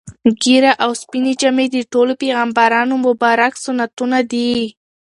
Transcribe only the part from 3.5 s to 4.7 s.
سنتونه دي.